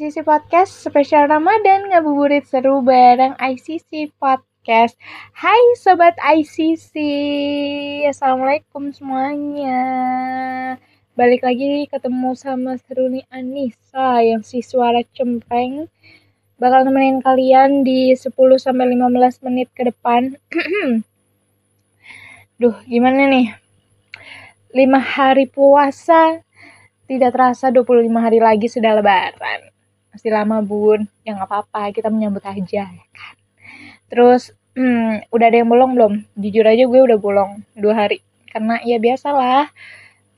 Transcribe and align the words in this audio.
ICC 0.00 0.24
Podcast 0.24 0.80
spesial 0.80 1.28
Ramadan 1.28 1.92
ngabuburit 1.92 2.48
seru 2.48 2.80
bareng 2.80 3.36
ICC 3.36 4.16
Podcast. 4.16 4.96
Hai 5.36 5.60
sobat 5.76 6.16
ICC, 6.16 6.96
assalamualaikum 8.08 8.96
semuanya. 8.96 9.76
Balik 11.12 11.44
lagi 11.44 11.84
ketemu 11.84 12.32
sama 12.32 12.80
Seruni 12.80 13.28
Anissa 13.28 14.24
yang 14.24 14.40
si 14.40 14.64
suara 14.64 15.04
cempreng 15.12 15.92
bakal 16.56 16.88
nemenin 16.88 17.20
kalian 17.20 17.84
di 17.84 18.16
10 18.16 18.32
sampai 18.56 18.96
15 18.96 19.44
menit 19.44 19.68
ke 19.76 19.84
depan. 19.84 20.32
Duh, 22.56 22.76
gimana 22.88 23.28
nih? 23.28 23.52
5 24.72 24.80
hari 24.96 25.44
puasa 25.44 26.40
tidak 27.04 27.36
terasa 27.36 27.68
25 27.68 28.08
hari 28.16 28.40
lagi 28.40 28.64
sudah 28.64 28.96
lebaran. 28.96 29.76
Masih 30.10 30.30
lama 30.34 30.58
bun, 30.60 31.06
ya 31.22 31.38
nggak 31.38 31.48
apa-apa, 31.48 31.94
kita 31.94 32.10
menyambut 32.10 32.42
aja 32.42 32.90
ya 32.90 33.06
kan. 33.14 33.34
Terus, 34.10 34.50
hmm, 34.74 35.30
udah 35.30 35.46
ada 35.46 35.56
yang 35.62 35.70
bolong 35.70 35.92
belum? 35.94 36.12
Jujur 36.34 36.66
aja 36.66 36.82
gue 36.82 37.00
udah 37.00 37.18
bolong 37.18 37.62
dua 37.78 38.06
hari. 38.06 38.18
Karena 38.50 38.82
ya 38.82 38.98
biasalah, 38.98 39.70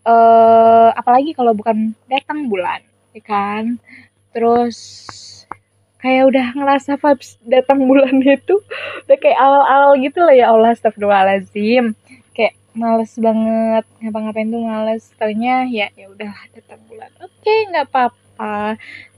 uh, 0.04 0.90
apalagi 0.92 1.32
kalau 1.32 1.56
bukan 1.56 1.96
datang 2.04 2.52
bulan, 2.52 2.84
ya 3.16 3.22
kan. 3.24 3.80
Terus 4.36 4.78
kayak 6.02 6.34
udah 6.34 6.46
ngerasa 6.58 6.98
vibes 6.98 7.38
datang 7.46 7.86
bulan 7.86 8.10
itu 8.26 8.58
udah 9.06 9.18
kayak 9.22 9.38
awal-awal 9.38 9.94
gitu 10.02 10.18
lah 10.18 10.34
ya 10.34 10.50
Allah 10.50 10.74
astagfirullahaladzim 10.74 11.94
kayak 12.34 12.58
males 12.74 13.14
banget 13.14 13.84
ngapa-ngapain 14.02 14.50
tuh 14.50 14.62
males 14.66 15.02
taunya 15.14 15.62
ya 15.70 15.86
ya 15.94 16.10
udah 16.10 16.34
datang 16.58 16.82
bulan 16.90 17.06
oke 17.22 17.30
okay, 17.38 17.70
nggak 17.70 17.86
apa-apa 17.86 18.31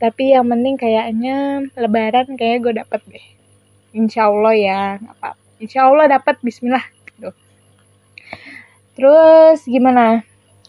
tapi 0.02 0.34
yang 0.34 0.46
penting 0.48 0.74
kayaknya 0.78 1.66
lebaran 1.78 2.36
kayak 2.36 2.64
gue 2.64 2.72
dapet 2.80 3.00
deh. 3.08 3.26
Insya 3.94 4.28
Allah 4.28 4.54
ya 4.56 4.80
apa 4.98 5.38
insya 5.62 5.86
Allah 5.86 6.10
dapet 6.10 6.36
Bismillah 6.42 6.84
gitu. 7.08 7.30
terus 8.94 9.64
gimana? 9.66 10.22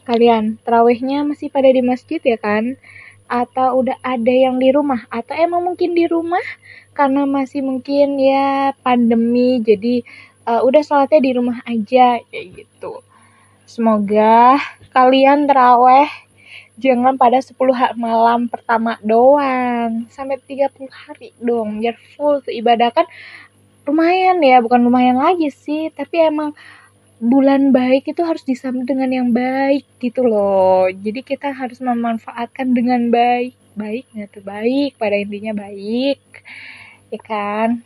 Kalian 0.06 0.62
terawihnya 0.62 1.26
masih 1.26 1.50
pada 1.50 1.70
di 1.70 1.82
masjid 1.82 2.22
ya 2.22 2.38
kan? 2.38 2.78
Atau 3.26 3.82
udah 3.82 3.98
ada 4.06 4.30
yang 4.30 4.62
di 4.62 4.70
rumah? 4.70 5.10
Atau 5.10 5.34
emang 5.34 5.66
mungkin 5.66 5.98
di 5.98 6.06
rumah? 6.06 6.44
Karena 6.94 7.26
masih 7.26 7.66
mungkin 7.66 8.22
ya 8.22 8.72
pandemi 8.86 9.60
jadi 9.66 10.06
uh, 10.46 10.62
udah 10.62 10.82
sholatnya 10.86 11.20
di 11.22 11.32
rumah 11.34 11.58
aja 11.66 12.22
kayak 12.30 12.46
gitu. 12.64 13.02
Semoga 13.66 14.62
kalian 14.94 15.50
teraweh 15.50 16.08
jangan 16.76 17.16
pada 17.16 17.40
10 17.40 17.56
hari 17.72 17.96
malam 17.96 18.52
pertama 18.52 19.00
doang. 19.02 20.08
Sampai 20.12 20.40
30 20.44 20.88
hari 20.92 21.32
dong 21.40 21.80
biar 21.80 21.96
full 22.16 22.44
tuh 22.44 22.54
ibadah. 22.54 22.92
Kan 22.92 23.08
lumayan 23.88 24.42
ya 24.44 24.60
bukan 24.60 24.82
lumayan 24.84 25.18
lagi 25.20 25.52
sih. 25.52 25.92
Tapi 25.92 26.30
emang 26.32 26.52
bulan 27.20 27.72
baik 27.72 28.12
itu 28.12 28.22
harus 28.28 28.44
disambut 28.44 28.86
dengan 28.86 29.10
yang 29.12 29.30
baik 29.32 29.88
gitu 30.04 30.28
loh. 30.28 30.92
Jadi 30.92 31.24
kita 31.24 31.56
harus 31.56 31.80
memanfaatkan 31.80 32.76
dengan 32.76 33.08
baik. 33.10 33.56
Baiknya 33.76 34.32
tuh? 34.32 34.44
Baik 34.44 34.96
pada 35.00 35.16
intinya 35.20 35.56
baik. 35.56 36.20
Ya 37.12 37.20
kan? 37.24 37.84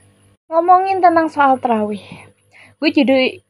Ngomongin 0.49 1.01
tentang 1.01 1.29
soal 1.29 1.61
terawih. 1.61 2.01
Gue 2.81 2.89
jadi 2.89 3.41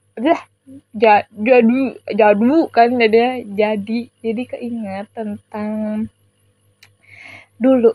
jadi 0.93 1.81
jadu 2.13 2.67
kan 2.69 2.89
jadi 2.93 3.45
jadi 3.45 3.99
jadi 4.21 4.43
keinget 4.45 5.07
tentang 5.13 6.05
dulu. 7.57 7.93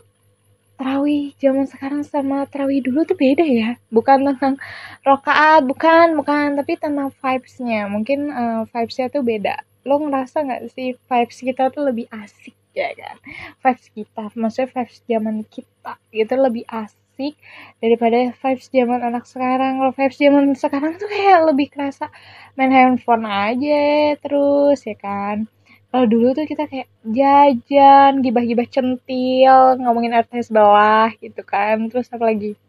Terawih 0.75 1.31
zaman 1.39 1.71
sekarang 1.71 2.03
sama 2.03 2.43
terawih 2.51 2.83
dulu 2.83 3.07
tuh 3.07 3.15
beda 3.15 3.47
ya. 3.47 3.79
Bukan 3.87 4.27
tentang 4.27 4.59
rokaat 5.07 5.63
bukan 5.63 6.19
bukan. 6.19 6.59
Tapi 6.59 6.75
tentang 6.75 7.15
vibesnya. 7.15 7.87
Mungkin 7.87 8.19
uh, 8.31 8.61
vibesnya 8.67 9.07
tuh 9.07 9.23
beda. 9.23 9.63
Lo 9.87 10.01
ngerasa 10.03 10.43
nggak 10.43 10.61
sih 10.75 10.99
vibes 10.99 11.37
kita 11.39 11.71
tuh 11.71 11.87
lebih 11.87 12.11
asik 12.11 12.55
ya 12.75 12.91
kan? 12.91 13.15
Vibes 13.63 13.85
kita 13.95 14.23
maksudnya 14.35 14.67
vibes 14.75 14.97
zaman 15.07 15.35
kita 15.47 15.93
gitu 16.11 16.35
lebih 16.35 16.67
asik 16.67 17.04
asik 17.15 17.39
daripada 17.79 18.35
vibes 18.35 18.67
zaman 18.67 18.99
anak 18.99 19.23
sekarang. 19.23 19.79
Kalau 19.79 19.91
vibes 19.95 20.19
zaman 20.19 20.51
sekarang 20.51 20.99
tuh 20.99 21.07
kayak 21.07 21.47
lebih 21.47 21.71
kerasa 21.71 22.11
main 22.59 22.75
handphone 22.75 23.23
aja 23.23 24.19
terus 24.19 24.83
ya 24.83 24.99
kan? 24.99 25.47
Kalau 25.95 26.05
dulu 26.11 26.35
tuh 26.35 26.43
kita 26.43 26.67
kayak 26.67 26.91
jajan 27.07 28.19
gibah-gibah 28.19 28.67
centil 28.67 29.79
ngomongin 29.79 30.11
artis 30.11 30.51
bawah 30.51 31.07
gitu 31.23 31.39
kan. 31.47 31.87
Terus 31.87 32.11
apa 32.11 32.23
lagi? 32.27 32.59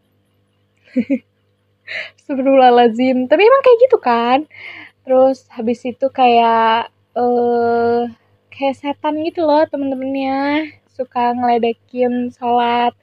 Lazim 2.71 3.27
tapi 3.27 3.41
emang 3.43 3.61
kayak 3.67 3.79
gitu 3.83 3.97
kan? 3.99 4.39
Terus 5.03 5.43
habis 5.51 5.83
itu 5.83 6.07
kayak 6.07 6.87
eh 7.19 7.19
uh, 7.19 8.07
kayak 8.47 8.79
setan 8.79 9.19
gitu 9.27 9.43
loh 9.43 9.67
temen-temennya. 9.67 10.71
Suka 10.95 11.35
ngeledekin 11.35 12.31
sholat 12.31 12.95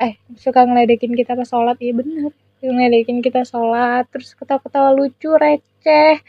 eh 0.00 0.16
suka 0.40 0.64
ngeledekin 0.64 1.12
kita 1.12 1.36
pas 1.36 1.44
sholat. 1.44 1.76
Iya 1.76 1.92
bener. 2.00 2.32
Ngeledekin 2.64 3.20
kita 3.20 3.44
sholat 3.44 4.08
terus 4.08 4.32
ketawa-ketawa 4.32 4.96
lucu 4.96 5.36
receh. 5.36 6.24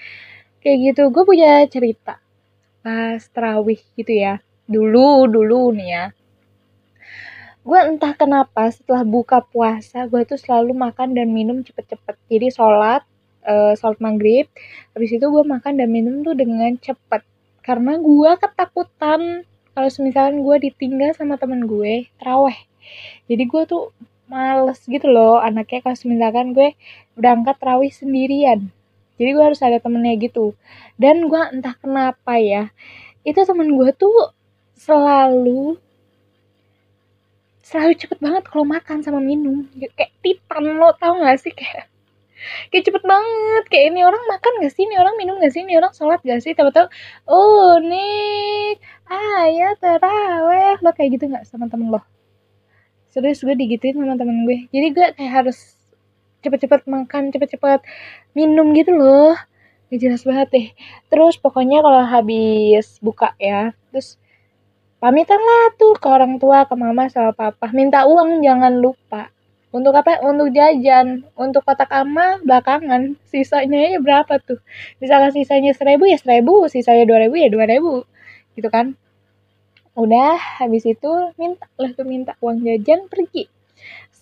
Kayak 0.60 0.78
gitu. 0.92 1.02
Gue 1.10 1.24
punya 1.24 1.64
cerita 1.72 2.20
pas 2.84 3.22
terawih 3.32 3.80
gitu 3.96 4.12
ya. 4.12 4.44
Dulu 4.68 5.32
dulu 5.32 5.72
nih 5.72 5.90
ya. 5.90 6.06
Gue 7.64 7.80
entah 7.80 8.12
kenapa 8.18 8.68
setelah 8.74 9.08
buka 9.08 9.40
puasa 9.40 10.10
gue 10.10 10.22
tuh 10.28 10.38
selalu 10.38 10.76
makan 10.76 11.16
dan 11.16 11.32
minum 11.32 11.64
cepet-cepet. 11.64 12.16
Jadi 12.28 12.48
sholat 12.52 13.08
uh, 13.48 13.74
sholat 13.80 13.98
maghrib 14.04 14.52
habis 14.92 15.16
itu 15.16 15.24
gue 15.24 15.44
makan 15.48 15.80
dan 15.80 15.88
minum 15.88 16.26
tuh 16.28 16.36
dengan 16.36 16.76
cepet. 16.76 17.24
Karena 17.62 17.96
gue 17.96 18.32
ketakutan 18.42 19.46
kalau 19.72 19.90
misalkan 20.04 20.44
gue 20.44 20.56
ditinggal 20.72 21.16
sama 21.16 21.40
temen 21.40 21.68
gue 21.68 22.12
terawih 22.20 22.58
jadi 23.30 23.44
gue 23.48 23.64
tuh 23.68 23.96
males 24.32 24.80
gitu 24.88 25.08
loh 25.12 25.44
anaknya 25.44 25.84
kalau 25.84 25.98
misalkan 26.08 26.56
gue 26.56 26.70
berangkat 27.20 27.56
terawih 27.60 27.92
sendirian. 27.92 28.72
Jadi 29.20 29.30
gue 29.38 29.44
harus 29.44 29.62
ada 29.62 29.78
temennya 29.78 30.16
gitu. 30.18 30.56
Dan 30.96 31.28
gue 31.28 31.42
entah 31.52 31.76
kenapa 31.78 32.40
ya 32.40 32.72
itu 33.28 33.38
temen 33.44 33.76
gue 33.76 33.92
tuh 33.94 34.34
selalu 34.74 35.78
selalu 37.62 37.94
cepet 37.96 38.18
banget 38.24 38.44
kalau 38.48 38.66
makan 38.66 39.04
sama 39.04 39.20
minum. 39.20 39.68
Kayak 39.76 40.16
titan 40.24 40.80
lo 40.80 40.96
tau 40.96 41.20
gak 41.20 41.38
sih? 41.44 41.54
Kayak 41.54 41.92
kayak 42.74 42.84
cepet 42.88 43.04
banget. 43.06 43.64
Kayak 43.70 43.86
ini 43.94 44.02
orang 44.08 44.24
makan 44.26 44.52
gak 44.64 44.74
sih? 44.74 44.84
Ini 44.88 44.96
orang 44.98 45.16
minum 45.20 45.38
gak 45.44 45.54
sih? 45.54 45.62
Ini 45.68 45.78
orang 45.78 45.94
sholat 45.94 46.24
gak 46.24 46.42
sih? 46.42 46.56
Tahu-tahu 46.56 46.88
oh 47.30 47.78
nih 47.84 48.80
ayah 49.10 49.74
teraweh 49.80 50.78
lo 50.84 50.92
kayak 50.94 51.10
gitu 51.18 51.26
nggak 51.32 51.46
sama 51.48 51.66
temen 51.72 51.90
lo? 51.90 52.02
Serius 53.12 53.44
gue 53.44 53.56
digituin 53.58 53.98
sama 53.98 54.16
temen 54.16 54.48
gue. 54.48 54.72
Jadi 54.72 54.88
gue 54.96 55.08
kayak 55.18 55.34
harus 55.44 55.76
cepet-cepet 56.42 56.88
makan 56.88 57.30
cepet-cepet 57.34 57.84
minum 58.38 58.72
gitu 58.72 58.96
loh. 58.96 59.36
Gak 59.92 60.00
jelas 60.00 60.24
banget 60.24 60.48
deh. 60.56 60.68
Terus 61.12 61.36
pokoknya 61.36 61.84
kalau 61.84 62.04
habis 62.08 62.98
buka 63.04 63.36
ya 63.36 63.76
terus 63.92 64.16
pamitan 65.04 65.42
lah 65.42 65.76
tuh 65.76 65.98
ke 66.00 66.08
orang 66.08 66.40
tua 66.40 66.64
ke 66.64 66.76
mama 66.80 67.12
sama 67.12 67.36
papa. 67.36 67.68
Minta 67.76 68.08
uang 68.08 68.40
jangan 68.40 68.80
lupa. 68.80 69.28
Untuk 69.76 69.92
apa? 69.96 70.24
Untuk 70.24 70.56
jajan. 70.56 71.28
Untuk 71.36 71.68
kotak 71.68 71.92
ama 71.92 72.40
belakangan. 72.48 73.20
Sisanya 73.28 73.92
ya 73.92 74.00
berapa 74.00 74.40
tuh? 74.40 74.60
Misalnya 75.04 75.36
sisanya 75.36 75.76
seribu 75.76 76.08
ya 76.08 76.16
seribu. 76.16 76.72
Sisanya 76.72 77.04
dua 77.04 77.28
ribu 77.28 77.36
ya 77.36 77.52
dua 77.52 77.68
ribu 77.68 78.08
gitu 78.58 78.70
kan 78.72 78.96
Udah, 79.92 80.40
habis 80.64 80.88
itu 80.88 81.12
minta 81.36 81.68
lah 81.76 81.92
tuh 81.92 82.08
minta 82.08 82.40
uang 82.40 82.64
jajan 82.64 83.12
pergi. 83.12 83.52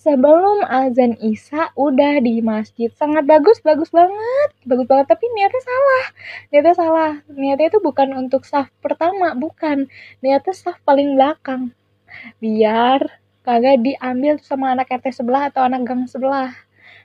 Sebelum 0.02 0.66
azan 0.66 1.14
Isya 1.22 1.78
udah 1.78 2.18
di 2.26 2.42
masjid. 2.42 2.90
Sangat 2.90 3.30
bagus, 3.30 3.62
bagus 3.62 3.94
banget. 3.94 4.50
Bagus 4.66 4.90
banget, 4.90 5.08
tapi 5.14 5.30
niatnya 5.30 5.62
salah. 5.62 6.06
Niatnya 6.50 6.74
salah. 6.74 7.12
Niatnya 7.30 7.68
itu 7.70 7.80
bukan 7.86 8.18
untuk 8.18 8.50
saf 8.50 8.74
pertama, 8.82 9.38
bukan. 9.38 9.86
Niatnya 10.26 10.56
saf 10.58 10.82
paling 10.82 11.14
belakang. 11.14 11.70
Biar 12.42 13.22
kagak 13.46 13.86
diambil 13.86 14.42
sama 14.42 14.74
anak 14.74 14.90
RT 14.90 15.22
sebelah 15.22 15.54
atau 15.54 15.62
anak 15.62 15.86
gang 15.86 16.10
sebelah. 16.10 16.50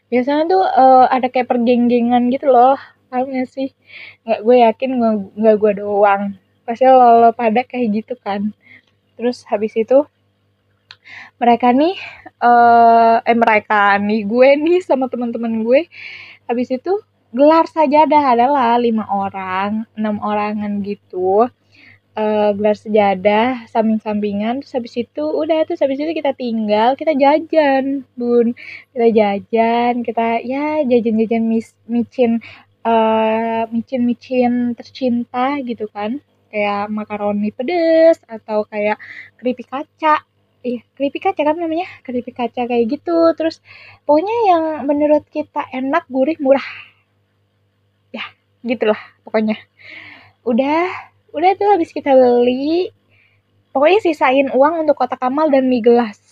Biasanya 0.08 0.42
tuh 0.48 0.64
uh, 0.64 1.04
ada 1.12 1.28
kayak 1.28 1.52
pergenggengan 1.52 2.32
gitu 2.32 2.48
loh. 2.48 2.80
Paham 3.12 3.28
sih? 3.44 3.76
Nggak, 4.24 4.40
gue 4.40 4.56
yakin 4.64 4.90
nggak 5.36 5.56
gue 5.60 5.72
doang 5.84 6.40
pasti 6.66 6.84
lo, 6.88 7.22
lo 7.22 7.30
pada 7.36 7.62
kayak 7.62 7.88
gitu 8.02 8.14
kan. 8.18 8.50
Terus 9.14 9.46
habis 9.46 9.72
itu 9.78 10.08
mereka 11.40 11.70
nih 11.70 11.96
uh, 12.40 13.20
eh 13.24 13.36
mereka 13.36 14.00
nih 14.00 14.24
gue 14.24 14.48
nih 14.56 14.80
sama 14.80 15.06
teman-teman 15.12 15.60
gue 15.66 15.80
habis 16.48 16.68
itu 16.72 16.92
gelar 17.34 17.66
saja 17.66 18.06
sajadah 18.06 18.24
adalah 18.36 18.78
lima 18.78 19.04
orang 19.10 19.84
enam 19.98 20.16
orangan 20.22 20.80
gitu. 20.86 21.50
Uh, 22.14 22.54
gelar 22.54 22.78
sejadah 22.78 23.66
samping-sampingan 23.74 24.62
terus 24.62 24.70
habis 24.78 24.94
itu 24.94 25.24
udah 25.26 25.66
terus 25.66 25.82
habis 25.82 25.98
itu 25.98 26.14
kita 26.14 26.30
tinggal 26.38 26.94
kita 26.94 27.10
jajan 27.18 28.06
bun. 28.14 28.54
Kita 28.94 29.06
jajan 29.10 30.06
kita 30.06 30.38
ya 30.46 30.86
jajan-jajan 30.86 31.42
micin 31.90 32.32
uh, 32.86 33.66
micin-micin 33.74 34.78
tercinta 34.78 35.58
gitu 35.66 35.90
kan 35.90 36.22
kayak 36.54 36.86
makaroni 36.86 37.50
pedes 37.50 38.22
atau 38.30 38.62
kayak 38.70 39.02
keripik 39.42 39.66
kaca. 39.66 40.22
Iya 40.62 40.80
keripik 40.94 41.26
kaca 41.26 41.42
kan 41.42 41.58
namanya? 41.58 41.90
Keripik 42.06 42.38
kaca 42.38 42.70
kayak 42.70 42.86
gitu. 42.86 43.34
Terus 43.34 43.58
pokoknya 44.06 44.36
yang 44.54 44.64
menurut 44.86 45.26
kita 45.34 45.66
enak 45.74 46.06
gurih 46.06 46.38
murah. 46.38 46.62
Ya 48.14 48.22
gitulah 48.62 49.02
pokoknya. 49.26 49.58
Udah 50.46 50.86
udah 51.34 51.50
tuh 51.58 51.74
habis 51.74 51.90
kita 51.90 52.14
beli. 52.14 52.94
Pokoknya 53.74 53.98
sisain 54.06 54.54
uang 54.54 54.86
untuk 54.86 54.94
kotak 54.94 55.18
amal 55.26 55.50
dan 55.50 55.66
mie 55.66 55.82
gelas. 55.82 56.22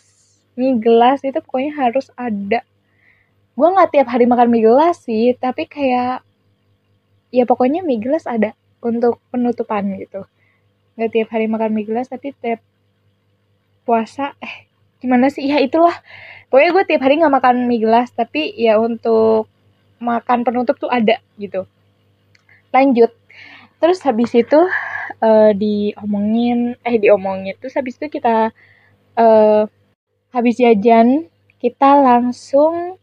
Mie 0.55 0.79
gelas 0.79 1.19
itu 1.27 1.43
pokoknya 1.43 1.75
harus 1.75 2.15
ada. 2.15 2.63
Gue 3.59 3.69
nggak 3.75 3.91
tiap 3.91 4.07
hari 4.07 4.31
makan 4.31 4.55
mie 4.55 4.63
gelas 4.63 5.03
sih 5.03 5.35
tapi 5.35 5.67
kayak 5.67 6.23
ya 7.35 7.43
pokoknya 7.43 7.83
mie 7.83 7.99
gelas 7.99 8.31
ada 8.31 8.55
untuk 8.83 9.23
penutupan 9.31 9.87
gitu. 9.97 10.27
Nggak 10.99 11.11
tiap 11.15 11.29
hari 11.33 11.47
makan 11.49 11.71
mie 11.73 11.87
gelas 11.89 12.11
tapi 12.11 12.35
tiap 12.37 12.61
puasa 13.87 14.35
eh 14.43 14.69
gimana 15.01 15.31
sih? 15.33 15.47
Ya 15.47 15.63
itulah. 15.63 15.95
Pokoknya 16.51 16.71
gue 16.77 16.85
tiap 16.93 17.03
hari 17.07 17.15
nggak 17.23 17.35
makan 17.39 17.57
mie 17.71 17.81
gelas 17.81 18.13
tapi 18.13 18.53
ya 18.59 18.77
untuk 18.77 19.49
makan 20.03 20.43
penutup 20.43 20.77
tuh 20.77 20.91
ada 20.91 21.23
gitu. 21.39 21.65
Lanjut. 22.75 23.15
Terus 23.79 23.99
habis 24.05 24.31
itu 24.35 24.61
uh, 25.23 25.51
diomongin 25.55 26.75
eh 26.83 26.97
diomongin. 26.99 27.55
Terus 27.59 27.79
habis 27.79 27.97
itu 27.97 28.19
kita 28.19 28.51
uh, 29.17 29.63
habis 30.35 30.57
jajan 30.59 31.31
kita 31.63 32.03
langsung 32.03 32.99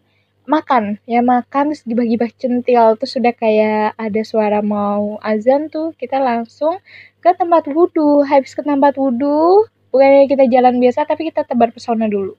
makan. 0.49 0.97
Ya 1.05 1.21
makan 1.21 1.71
terus 1.71 1.85
dibagi-bagi 1.85 2.35
centil. 2.41 2.97
Terus 2.97 3.11
sudah 3.13 3.33
kayak 3.37 3.93
ada 3.95 4.21
suara 4.25 4.59
mau 4.65 5.21
azan 5.21 5.69
tuh 5.69 5.93
kita 5.93 6.17
langsung 6.17 6.81
ke 7.21 7.29
tempat 7.37 7.69
wudhu. 7.69 8.25
Habis 8.25 8.57
ke 8.57 8.65
tempat 8.65 8.97
wudhu 8.97 9.69
bukannya 9.93 10.25
kita 10.29 10.45
jalan 10.49 10.81
biasa 10.81 11.05
tapi 11.05 11.29
kita 11.29 11.45
tebar 11.45 11.69
pesona 11.69 12.09
dulu. 12.09 12.33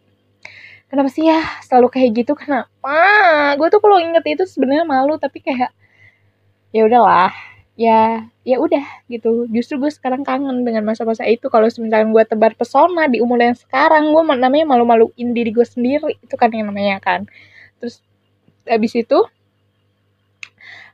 Kenapa 0.90 1.06
sih 1.06 1.30
ya? 1.30 1.38
Selalu 1.62 1.86
kayak 1.94 2.10
gitu 2.18 2.32
kenapa? 2.34 2.98
Gue 3.54 3.70
tuh 3.70 3.78
kalau 3.78 4.02
inget 4.02 4.26
itu 4.26 4.42
sebenarnya 4.42 4.82
malu 4.82 5.14
tapi 5.22 5.38
kayak 5.38 5.70
ya 6.74 6.82
udahlah 6.86 7.30
ya 7.78 8.26
ya 8.42 8.56
udah 8.58 9.06
gitu. 9.06 9.46
Justru 9.54 9.78
gue 9.78 9.90
sekarang 9.94 10.26
kangen 10.26 10.66
dengan 10.66 10.82
masa-masa 10.82 11.22
itu. 11.30 11.46
Kalau 11.46 11.70
misalkan 11.70 12.10
gue 12.10 12.24
tebar 12.26 12.58
pesona 12.58 13.06
di 13.06 13.22
umur 13.22 13.38
yang 13.38 13.54
sekarang 13.54 14.10
gue 14.10 14.22
namanya 14.34 14.66
malu-maluin 14.66 15.30
diri 15.30 15.54
gue 15.54 15.62
sendiri. 15.62 16.18
Itu 16.26 16.34
kan 16.34 16.50
yang 16.50 16.74
namanya 16.74 16.98
kan 16.98 17.30
terus 17.80 18.04
habis 18.68 18.92
itu 18.92 19.24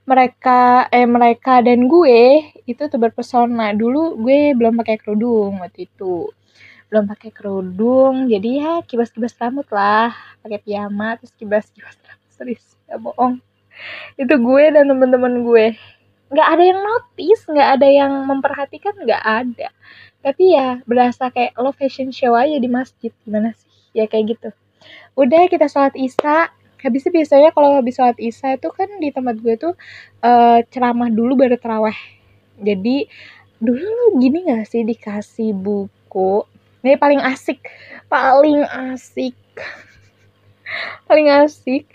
mereka 0.06 0.86
eh 0.94 1.02
mereka 1.02 1.58
dan 1.66 1.90
gue 1.90 2.54
itu 2.62 2.82
tebar 2.86 3.10
pesona 3.10 3.74
dulu 3.74 4.14
gue 4.22 4.54
belum 4.54 4.78
pakai 4.78 4.96
kerudung 5.02 5.58
waktu 5.58 5.90
itu. 5.90 6.30
Belum 6.86 7.10
pakai 7.10 7.34
kerudung 7.34 8.30
jadi 8.30 8.50
ya 8.62 8.72
kibas-kibas 8.86 9.34
rambut 9.34 9.66
lah. 9.74 10.14
Pakai 10.46 10.62
piyama 10.62 11.18
terus 11.18 11.34
kibas-kibas 11.34 11.98
rambut. 12.06 12.30
Serius 12.30 12.78
ya 12.86 13.02
bohong. 13.02 13.42
Itu 14.14 14.38
gue 14.38 14.64
dan 14.70 14.86
teman-teman 14.86 15.42
gue. 15.42 15.74
Nggak 16.30 16.48
ada 16.54 16.62
yang 16.62 16.80
notice 16.86 17.42
nggak 17.50 17.68
ada 17.74 17.88
yang 17.90 18.12
memperhatikan 18.30 18.94
nggak 19.02 19.22
ada. 19.26 19.68
Tapi 20.22 20.54
ya 20.54 20.78
berasa 20.86 21.34
kayak 21.34 21.58
lo 21.58 21.74
fashion 21.74 22.14
show 22.14 22.38
aja 22.38 22.54
di 22.54 22.70
masjid. 22.70 23.10
Gimana 23.26 23.58
sih? 23.58 23.74
Ya 23.90 24.06
kayak 24.06 24.38
gitu. 24.38 24.48
Udah 25.18 25.50
kita 25.50 25.66
sholat 25.66 25.98
isya 25.98 26.54
habis 26.80 27.04
itu 27.04 27.10
biasanya 27.12 27.50
kalau 27.52 27.76
habis 27.78 27.96
sholat 27.96 28.18
isya 28.20 28.60
itu 28.60 28.68
kan 28.72 28.88
di 29.00 29.08
tempat 29.10 29.36
gue 29.40 29.54
tuh 29.56 29.74
uh, 30.22 30.60
ceramah 30.68 31.08
dulu 31.08 31.38
baru 31.38 31.56
teraweh 31.56 31.96
jadi 32.60 33.08
dulu 33.56 34.20
gini 34.20 34.48
gak 34.48 34.68
sih 34.68 34.84
dikasih 34.84 35.56
buku? 35.56 36.44
Ini 36.84 37.00
paling 37.00 37.20
asik 37.24 37.64
paling 38.06 38.62
asik. 38.66 39.36
Paling 41.06 41.30
asik. 41.30 41.86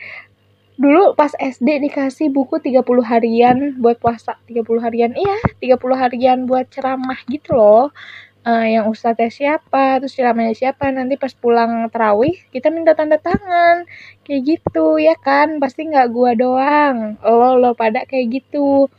Dulu 0.79 1.13
pas 1.13 1.35
SD 1.35 1.83
dikasih 1.91 2.31
buku 2.31 2.57
30 2.57 2.81
harian 3.03 3.57
buat 3.77 3.99
puasa 3.99 4.39
30 4.47 4.65
harian 4.81 5.11
iya 5.13 5.37
30 5.59 5.77
harian 5.93 6.37
buat 6.49 6.65
ceramah 6.71 7.19
gitu 7.29 7.53
loh 7.53 7.93
uh, 8.45 8.65
yang 8.65 8.85
ustadznya 8.89 9.29
siapa 9.29 10.01
terus 10.01 10.17
ceramahnya 10.17 10.53
siapa 10.57 10.89
nanti 10.89 11.15
pas 11.17 11.33
pulang 11.33 11.89
terawih 11.93 12.35
kita 12.53 12.73
minta 12.73 12.97
tanda 12.97 13.17
tangan. 13.21 13.85
Kayak 14.25 14.41
gitu 14.47 14.97
ya 15.01 15.15
kan? 15.17 15.57
Pasti 15.61 15.87
nggak 15.89 16.07
gua 16.13 16.31
doang. 16.37 17.17
Lo 17.21 17.57
lo 17.57 17.71
pada 17.77 18.05
kayak 18.09 18.41
gitu. 18.41 18.89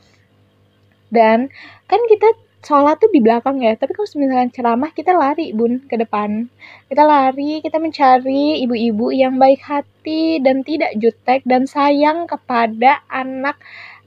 Dan 1.12 1.52
kan 1.90 2.00
kita 2.08 2.28
sholat 2.62 3.02
tuh 3.02 3.10
di 3.10 3.18
belakang 3.18 3.58
ya 3.58 3.74
tapi 3.74 3.90
kalau 3.90 4.06
misalkan 4.14 4.54
ceramah 4.54 4.90
kita 4.94 5.12
lari 5.12 5.50
bun 5.50 5.82
ke 5.90 5.98
depan. 5.98 6.46
Kita 6.86 7.02
lari 7.02 7.58
kita 7.58 7.82
mencari 7.82 8.62
ibu-ibu 8.62 9.10
yang 9.10 9.36
baik 9.36 9.60
hati 9.66 10.38
dan 10.38 10.62
tidak 10.62 10.94
jutek 10.96 11.42
dan 11.42 11.66
sayang 11.66 12.30
kepada 12.30 13.02
anak 13.10 13.58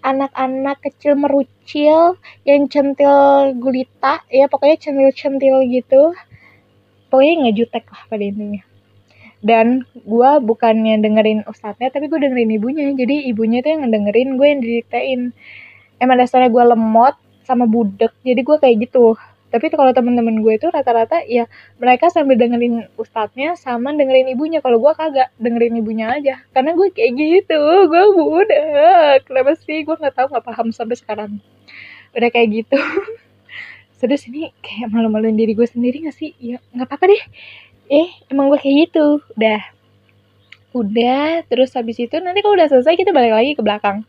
anak-anak 0.06 0.78
kecil 0.86 1.18
merucil 1.18 2.22
yang 2.46 2.70
centil 2.70 3.50
gulita 3.58 4.22
ya 4.30 4.46
pokoknya 4.46 4.78
centil-centil 4.78 5.66
gitu. 5.66 6.14
Pokoknya 7.10 7.34
nggak 7.42 7.56
jutek 7.58 7.86
lah 7.90 8.04
pada 8.06 8.24
intinya. 8.24 8.62
Dan 9.42 9.86
gue 9.94 10.32
bukannya 10.46 11.02
dengerin 11.02 11.50
ustadznya 11.50 11.90
tapi 11.90 12.06
gue 12.06 12.22
dengerin 12.22 12.54
ibunya. 12.54 12.86
Jadi 12.94 13.26
ibunya 13.30 13.66
tuh 13.66 13.72
yang 13.74 13.90
dengerin 13.90 14.30
gue 14.38 14.48
yang 14.48 14.62
didiktein 14.62 15.22
emang 16.00 16.18
dasarnya 16.20 16.52
gue 16.52 16.64
lemot 16.76 17.16
sama 17.46 17.70
budek 17.70 18.12
jadi 18.26 18.42
gue 18.42 18.58
kayak 18.58 18.76
gitu 18.90 19.16
tapi 19.56 19.72
kalau 19.72 19.96
temen-temen 19.96 20.44
gue 20.44 20.60
itu 20.60 20.68
rata-rata 20.68 21.24
ya 21.24 21.48
mereka 21.80 22.12
sambil 22.12 22.36
dengerin 22.36 22.92
ustadznya 23.00 23.56
sama 23.56 23.96
dengerin 23.96 24.36
ibunya. 24.36 24.60
Kalau 24.60 24.84
gue 24.84 24.92
kagak 24.92 25.32
dengerin 25.40 25.80
ibunya 25.80 26.12
aja. 26.12 26.44
Karena 26.52 26.76
gue 26.76 26.92
kayak 26.92 27.16
gitu 27.16 27.62
gue 27.88 28.04
budek. 28.20 29.24
Kenapa 29.24 29.56
sih 29.64 29.88
gue 29.88 29.96
nggak 29.96 30.12
tahu 30.12 30.28
nggak 30.28 30.44
paham 30.44 30.76
sampai 30.76 31.00
sekarang. 31.00 31.32
Udah 32.12 32.28
kayak 32.28 32.52
gitu. 32.52 32.76
Terus 34.04 34.28
ini 34.28 34.52
kayak 34.60 34.92
malu-maluin 34.92 35.40
diri 35.40 35.56
gue 35.56 35.64
sendiri 35.64 36.04
gak 36.04 36.20
sih? 36.20 36.36
Ya 36.36 36.60
nggak 36.76 36.92
apa-apa 36.92 37.16
deh. 37.16 37.24
Eh 37.88 38.12
emang 38.28 38.52
gue 38.52 38.60
kayak 38.60 38.92
gitu. 38.92 39.24
Udah. 39.40 39.72
Udah 40.76 41.48
terus 41.48 41.72
habis 41.72 41.96
itu 41.96 42.20
nanti 42.20 42.44
kalau 42.44 42.60
udah 42.60 42.68
selesai 42.68 43.00
kita 43.00 43.16
balik 43.16 43.32
lagi 43.32 43.56
ke 43.56 43.64
belakang. 43.64 44.04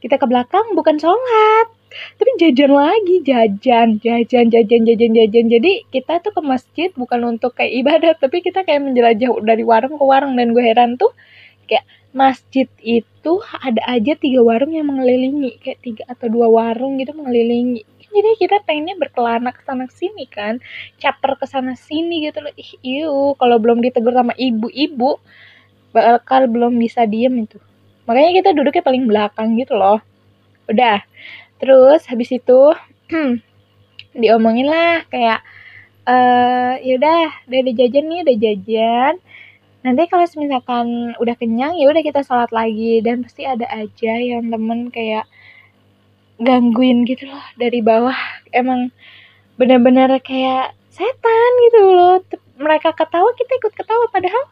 Kita 0.00 0.16
ke 0.16 0.24
belakang 0.24 0.72
bukan 0.72 0.96
sholat 0.96 1.75
tapi 2.16 2.30
jajan 2.40 2.72
lagi 2.72 3.16
jajan 3.24 3.88
jajan 4.00 4.46
jajan 4.52 4.82
jajan 4.86 5.10
jajan. 5.14 5.44
Jadi 5.50 5.72
kita 5.92 6.20
tuh 6.24 6.32
ke 6.34 6.42
masjid 6.44 6.88
bukan 6.94 7.36
untuk 7.36 7.56
kayak 7.56 7.72
ibadah 7.84 8.12
tapi 8.22 8.40
kita 8.44 8.64
kayak 8.64 8.82
menjelajah 8.84 9.30
dari 9.44 9.64
warung 9.64 9.96
ke 10.00 10.04
warung. 10.04 10.34
Dan 10.36 10.52
gue 10.56 10.64
heran 10.64 10.96
tuh 11.00 11.12
kayak 11.68 11.84
masjid 12.16 12.68
itu 12.80 13.32
ada 13.60 13.82
aja 13.90 14.12
tiga 14.16 14.40
warung 14.40 14.72
yang 14.72 14.88
mengelilingi. 14.88 15.60
Kayak 15.60 15.78
tiga 15.84 16.02
atau 16.08 16.26
dua 16.32 16.48
warung 16.48 16.98
gitu 17.00 17.12
mengelilingi. 17.16 17.84
Jadi 18.16 18.30
kita 18.40 18.64
pengennya 18.64 18.96
berkelana 18.96 19.52
ke 19.52 19.60
sana 19.66 19.84
sini 19.92 20.24
kan. 20.24 20.56
Caper 20.96 21.36
ke 21.36 21.44
sana 21.44 21.76
sini 21.76 22.24
gitu 22.24 22.40
loh. 22.40 22.52
Ih 22.56 22.72
iu 22.80 23.36
kalau 23.36 23.60
belum 23.60 23.84
ditegur 23.84 24.16
sama 24.16 24.32
ibu-ibu 24.36 25.20
bakal 25.92 26.48
belum 26.48 26.76
bisa 26.80 27.04
diem 27.04 27.44
itu. 27.44 27.60
Makanya 28.08 28.30
kita 28.40 28.48
duduknya 28.56 28.84
paling 28.84 29.04
belakang 29.04 29.56
gitu 29.60 29.76
loh. 29.76 30.00
Udah 30.70 31.02
terus 31.60 32.04
habis 32.08 32.30
itu 32.32 32.60
diomongin 34.20 34.66
lah 34.68 35.04
kayak 35.12 35.44
eh 36.06 36.74
yaudah 36.86 37.42
udah 37.50 37.58
ada 37.60 37.72
jajan 37.74 38.04
nih 38.06 38.20
udah 38.22 38.36
jajan. 38.38 39.14
Nanti 39.82 40.02
kalau 40.10 40.26
misalkan 40.42 41.14
udah 41.22 41.34
kenyang 41.38 41.78
ya 41.78 41.86
udah 41.90 42.02
kita 42.02 42.22
sholat 42.26 42.50
lagi. 42.50 43.02
Dan 43.02 43.22
pasti 43.26 43.42
ada 43.46 43.66
aja 43.70 44.12
yang 44.18 44.50
temen 44.50 44.90
kayak 44.90 45.26
gangguin 46.42 47.06
gitu 47.06 47.30
loh 47.30 47.42
dari 47.58 47.82
bawah. 47.82 48.16
Emang 48.50 48.90
bener-bener 49.58 50.10
kayak 50.22 50.74
setan 50.90 51.50
gitu 51.70 51.80
loh. 51.94 52.22
Mereka 52.58 52.94
ketawa 52.94 53.30
kita 53.34 53.52
ikut 53.62 53.72
ketawa. 53.74 54.04
Padahal 54.10 54.44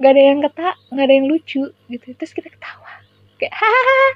gak 0.00 0.12
ada 0.14 0.22
yang 0.22 0.40
ketawa 0.44 0.74
gak 0.92 1.04
ada 1.04 1.14
yang 1.16 1.26
lucu 1.28 1.64
gitu. 1.68 2.06
Terus 2.16 2.32
kita 2.32 2.48
ketawa 2.52 3.07
kayak 3.38 3.54
hahaha 3.54 4.08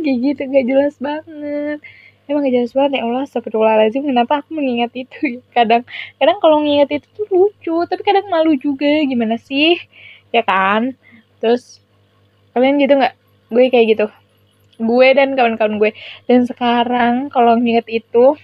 kayak 0.00 0.18
gitu 0.24 0.42
gak 0.48 0.66
jelas 0.66 0.94
banget. 0.98 1.78
Emang 2.26 2.48
gak 2.48 2.54
jelas 2.54 2.72
banget 2.72 2.90
ya 2.98 3.00
Allah 3.04 3.22
astagfirullahaladzim 3.28 4.02
kenapa 4.08 4.40
aku 4.40 4.56
mengingat 4.56 4.92
itu 4.96 5.18
ya? 5.38 5.40
Kadang 5.52 5.82
kadang 6.16 6.38
kalau 6.40 6.64
mengingat 6.64 6.88
itu 6.96 7.06
tuh 7.12 7.26
lucu 7.28 7.76
tapi 7.86 8.02
kadang 8.02 8.26
malu 8.32 8.56
juga 8.56 8.88
gimana 9.04 9.36
sih? 9.36 9.76
Ya 10.32 10.40
kan? 10.42 10.96
Terus 11.44 11.84
kalian 12.56 12.80
gitu 12.80 12.96
nggak? 12.96 13.14
Gue 13.52 13.68
kayak 13.68 13.86
gitu. 13.92 14.06
Gue 14.80 15.12
dan 15.12 15.36
kawan-kawan 15.36 15.76
gue. 15.76 15.90
Dan 16.24 16.48
sekarang 16.48 17.28
kalau 17.28 17.60
nginget 17.60 17.86
itu 17.92 18.40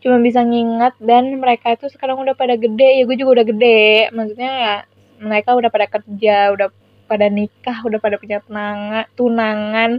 cuma 0.00 0.22
bisa 0.22 0.46
nginget 0.46 0.94
dan 1.02 1.34
mereka 1.42 1.74
itu 1.74 1.90
sekarang 1.90 2.16
udah 2.22 2.32
pada 2.38 2.56
gede. 2.56 3.02
Ya 3.02 3.04
gue 3.04 3.16
juga 3.18 3.42
udah 3.42 3.46
gede. 3.52 4.08
Maksudnya 4.16 4.52
ya 4.54 4.74
mereka 5.20 5.56
udah 5.56 5.68
pada 5.68 5.86
kerja 5.90 6.54
udah 6.54 6.68
pada 7.06 7.30
nikah 7.30 7.78
udah 7.86 8.02
pada 8.02 8.18
punya 8.18 8.42
tunangan 8.42 9.06
tunangan 9.14 9.90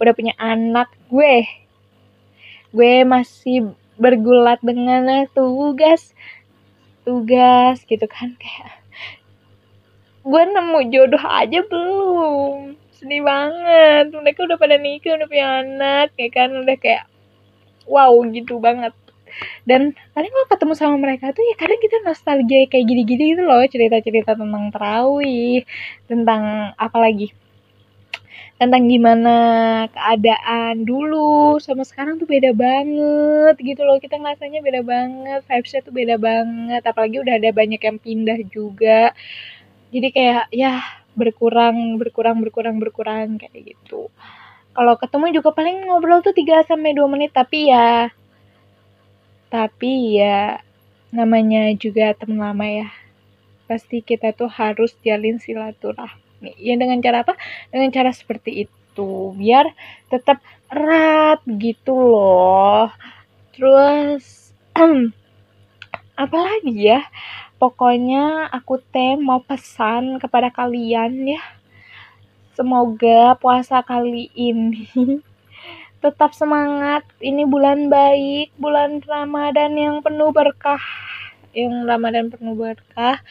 udah 0.00 0.12
punya 0.16 0.34
anak 0.40 0.88
gue 1.12 1.44
gue 2.74 2.94
masih 3.06 3.70
bergulat 4.00 4.58
dengan 4.64 5.28
tugas 5.30 6.16
tugas 7.04 7.84
gitu 7.84 8.08
kan 8.08 8.34
kayak 8.40 8.80
gue 10.24 10.42
nemu 10.48 10.80
jodoh 10.88 11.20
aja 11.20 11.60
belum 11.68 12.80
sedih 12.96 13.20
banget 13.20 14.08
mereka 14.16 14.48
udah 14.48 14.56
pada 14.56 14.80
nikah 14.80 15.20
udah 15.20 15.28
punya 15.28 15.48
anak 15.60 16.08
ya 16.16 16.28
kan 16.32 16.48
udah 16.56 16.76
kayak 16.80 17.04
wow 17.84 18.16
gitu 18.32 18.56
banget 18.56 18.96
dan 19.68 19.96
paling 20.12 20.30
kalau 20.30 20.48
ketemu 20.52 20.74
sama 20.76 20.96
mereka 21.00 21.32
tuh 21.32 21.44
ya 21.44 21.54
kadang 21.56 21.80
kita 21.80 21.96
nostalgia 22.04 22.66
kayak 22.70 22.86
gini-gini 22.86 23.34
gitu 23.34 23.42
loh 23.44 23.62
cerita-cerita 23.66 24.36
tentang 24.36 24.64
terawih 24.74 25.64
tentang 26.06 26.72
apa 26.76 26.98
lagi? 27.00 27.32
Tentang 28.54 28.86
gimana 28.86 29.36
keadaan 29.90 30.86
dulu 30.86 31.58
sama 31.58 31.82
sekarang 31.82 32.22
tuh 32.22 32.28
beda 32.30 32.54
banget 32.54 33.56
gitu 33.58 33.82
loh. 33.82 33.98
Kita 33.98 34.14
ngerasanya 34.14 34.62
beda 34.62 34.80
banget 34.86 35.40
vibesnya 35.50 35.80
tuh 35.82 35.94
beda 35.94 36.16
banget. 36.22 36.82
Apalagi 36.86 37.16
udah 37.18 37.34
ada 37.34 37.50
banyak 37.50 37.82
yang 37.82 37.98
pindah 37.98 38.38
juga. 38.46 39.10
Jadi 39.90 40.08
kayak 40.14 40.46
ya 40.54 40.82
berkurang 41.18 41.98
berkurang 41.98 42.42
berkurang 42.42 42.76
berkurang 42.82 43.38
kayak 43.42 43.74
gitu. 43.74 44.10
Kalau 44.74 44.94
ketemu 44.98 45.38
juga 45.38 45.54
paling 45.54 45.86
ngobrol 45.86 46.18
tuh 46.22 46.34
3 46.34 46.66
sampai 46.66 46.98
2 46.98 47.06
menit 47.06 47.30
tapi 47.30 47.70
ya 47.70 48.10
tapi 49.52 50.18
ya 50.20 50.60
namanya 51.14 51.70
juga 51.78 52.12
teman 52.16 52.52
lama 52.52 52.66
ya. 52.66 52.88
Pasti 53.70 54.04
kita 54.04 54.34
tuh 54.34 54.50
harus 54.50 54.92
jalin 55.00 55.40
silaturahmi. 55.40 56.58
Ya 56.60 56.74
dengan 56.76 57.00
cara 57.00 57.24
apa? 57.24 57.38
Dengan 57.70 57.90
cara 57.94 58.10
seperti 58.10 58.68
itu. 58.68 59.32
Biar 59.38 59.72
tetap 60.12 60.42
erat 60.68 61.40
gitu 61.46 61.94
loh. 61.94 62.90
Terus 63.54 64.52
apalagi 66.24 66.74
ya? 66.74 67.06
Pokoknya 67.56 68.50
aku 68.50 68.82
teh 68.82 69.16
mau 69.16 69.40
pesan 69.40 70.18
kepada 70.20 70.50
kalian 70.50 71.38
ya. 71.38 71.42
Semoga 72.54 73.34
puasa 73.38 73.82
kali 73.82 74.30
ini 74.34 74.86
tetap 76.04 76.36
semangat. 76.36 77.00
Ini 77.16 77.48
bulan 77.48 77.88
baik 77.88 78.52
bulan 78.60 79.00
Ramadan 79.00 79.72
yang 79.72 79.96
penuh 80.04 80.28
berkah. 80.36 80.84
Yang 81.56 81.88
Ramadan 81.88 82.28
penuh 82.28 82.52
berkah. 82.52 83.24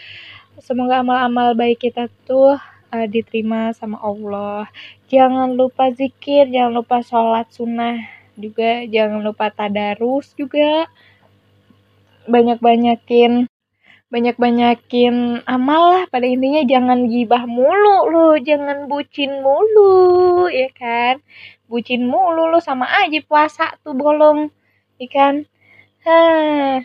Semoga 0.58 1.06
amal-amal 1.06 1.54
baik 1.54 1.86
kita 1.86 2.10
tuh 2.26 2.58
uh, 2.90 3.06
diterima 3.06 3.78
sama 3.78 4.02
Allah. 4.02 4.66
Jangan 5.06 5.54
lupa 5.54 5.94
zikir 5.94 6.50
jangan 6.50 6.82
lupa 6.82 7.06
sholat 7.06 7.46
sunnah 7.54 8.02
juga. 8.34 8.90
Jangan 8.90 9.22
lupa 9.22 9.54
tadarus 9.54 10.34
juga. 10.34 10.90
Banyak-banyakin 12.26 13.46
banyak-banyakin 14.10 15.46
amal 15.46 15.82
lah. 15.94 16.04
Pada 16.10 16.26
intinya 16.26 16.66
jangan 16.66 17.06
gibah 17.06 17.46
mulu 17.46 18.10
lu 18.10 18.28
jangan 18.42 18.90
bucin 18.90 19.46
mulu 19.46 20.50
ya 20.50 20.70
kan 20.74 21.22
bucin 21.74 22.06
mulu 22.06 22.54
lu 22.54 22.62
sama 22.62 22.86
aja 23.02 23.18
puasa 23.26 23.74
tuh 23.82 23.98
bolong 23.98 24.54
ikan 25.02 25.50
Hah, 26.04 26.84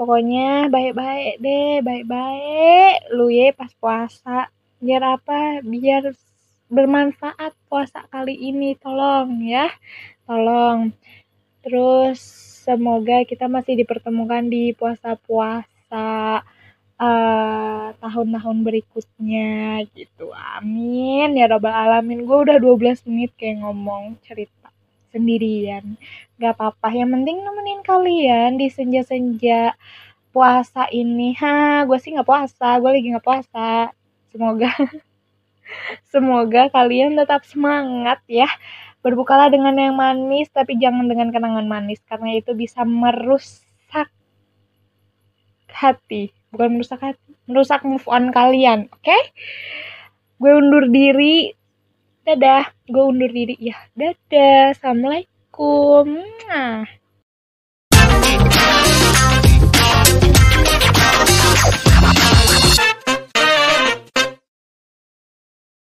pokoknya 0.00 0.72
baik-baik 0.72 1.44
deh 1.44 1.84
baik-baik. 1.84 3.12
Lu 3.12 3.28
ya 3.28 3.52
pas 3.52 3.68
puasa 3.76 4.48
biar 4.80 5.20
apa? 5.20 5.60
Biar 5.60 6.16
bermanfaat 6.72 7.52
puasa 7.68 8.08
kali 8.08 8.32
ini 8.32 8.80
tolong 8.80 9.44
ya 9.44 9.68
tolong. 10.24 10.96
Terus 11.60 12.16
semoga 12.64 13.28
kita 13.28 13.44
masih 13.44 13.76
dipertemukan 13.76 14.48
di 14.48 14.72
puasa-puasa 14.72 16.40
tahun-tahun 18.06 18.58
berikutnya 18.62 19.82
gitu. 19.90 20.30
Amin. 20.30 21.34
Ya 21.34 21.50
robbal 21.50 21.74
alamin. 21.74 22.22
Gue 22.22 22.46
udah 22.46 22.62
12 22.62 23.02
menit 23.10 23.34
kayak 23.34 23.66
ngomong 23.66 24.14
cerita 24.22 24.70
sendirian. 25.10 25.98
Gak 26.38 26.54
apa-apa. 26.54 26.94
Yang 26.94 27.10
penting 27.18 27.36
nemenin 27.42 27.80
kalian 27.82 28.50
di 28.62 28.70
senja-senja 28.70 29.74
puasa 30.30 30.86
ini. 30.94 31.34
Ha 31.42 31.82
gue 31.88 31.98
sih 31.98 32.14
nggak 32.14 32.28
puasa. 32.28 32.78
Gue 32.78 32.90
lagi 32.94 33.08
nggak 33.10 33.26
puasa. 33.26 33.90
Semoga 34.30 34.70
semoga 36.12 36.62
kalian 36.70 37.18
tetap 37.18 37.42
semangat 37.42 38.22
ya. 38.30 38.46
Berbukalah 39.02 39.50
dengan 39.50 39.74
yang 39.74 39.98
manis 39.98 40.46
tapi 40.54 40.78
jangan 40.78 41.06
dengan 41.10 41.34
kenangan 41.34 41.66
manis 41.66 41.98
karena 42.06 42.38
itu 42.38 42.54
bisa 42.54 42.86
merusak 42.86 44.10
hati. 45.72 46.30
Bukan 46.54 46.78
merusak 46.78 47.02
hati 47.02 47.25
merusak 47.46 47.82
move 47.86 48.04
on 48.10 48.34
kalian 48.34 48.90
oke? 48.90 49.02
Okay? 49.02 49.22
gue 50.36 50.52
undur 50.52 50.84
diri. 50.92 51.52
Dadah 52.26 52.68
gue 52.90 53.04
undur 53.06 53.30
diri. 53.32 53.56
Ya 53.56 53.78
dadah. 53.96 54.76
Assalamualaikum 54.76 56.20